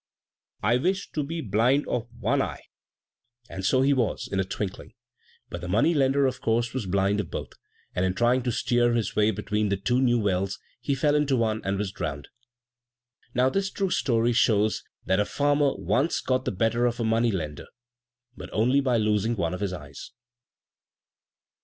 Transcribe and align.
I 0.63 0.77
wish 0.77 1.11
to 1.11 1.21
be 1.23 1.41
blind 1.41 1.87
of 1.87 2.07
one 2.19 2.41
eye!" 2.41 2.63
And 3.47 3.63
so 3.63 3.83
he 3.83 3.93
was, 3.93 4.27
in 4.31 4.39
a 4.39 4.43
twinkling, 4.43 4.95
but 5.47 5.61
the 5.61 5.67
money 5.67 5.93
lender 5.93 6.25
of 6.25 6.41
course 6.41 6.73
was 6.73 6.87
blind 6.87 7.19
of 7.19 7.29
both, 7.29 7.51
and 7.93 8.03
in 8.03 8.15
trying 8.15 8.41
to 8.41 8.51
steer 8.51 8.93
his 8.95 9.15
way 9.15 9.29
between 9.29 9.69
the 9.69 9.77
two 9.77 10.01
new 10.01 10.19
wells, 10.19 10.57
he 10.81 10.95
fell 10.95 11.13
into 11.13 11.37
one, 11.37 11.61
and 11.63 11.77
was 11.77 11.91
drowned. 11.91 12.29
Now 13.35 13.47
this 13.51 13.69
true 13.69 13.91
story 13.91 14.33
shows 14.33 14.83
that 15.05 15.19
a 15.19 15.23
farmer 15.23 15.75
once 15.75 16.19
got 16.19 16.45
the 16.45 16.51
better 16.51 16.87
of 16.87 16.99
a 16.99 17.03
money 17.03 17.31
lender 17.31 17.67
but 18.35 18.49
only 18.51 18.79
by 18.79 18.97
losing 18.97 19.35
one 19.35 19.53
of 19.53 19.59
his 19.59 19.71
eyes. 19.71 20.13